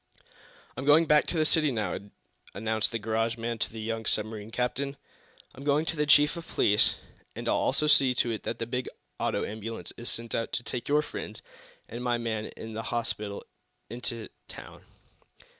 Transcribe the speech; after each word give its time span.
"I'm 0.75 0.83
going 0.85 1.05
back 1.05 1.27
to 1.27 1.37
the 1.37 1.45
city, 1.45 1.71
now," 1.71 1.99
announced 2.55 2.91
the 2.91 2.97
garage 2.97 3.37
man 3.37 3.59
to 3.59 3.71
the 3.71 3.79
young 3.79 4.07
submarine 4.07 4.49
captain. 4.49 4.97
"I'm 5.53 5.63
going 5.63 5.85
to 5.85 5.95
the 5.95 6.07
chief 6.07 6.35
of 6.35 6.47
police, 6.47 6.95
and 7.35 7.47
I'll 7.47 7.53
also 7.57 7.85
see 7.85 8.15
to 8.15 8.31
it 8.31 8.41
that 8.41 8.59
a 8.59 8.65
big 8.65 8.89
auto 9.19 9.45
ambulance 9.45 9.93
is 9.97 10.09
sent 10.09 10.33
out 10.33 10.53
to 10.53 10.63
take 10.63 10.89
your 10.89 11.03
friends 11.03 11.43
and 11.87 12.03
my 12.03 12.17
man 12.17 12.49
to 12.57 12.73
the 12.73 12.81
hospital 12.89 13.45
in 13.91 14.01
town. 14.47 14.85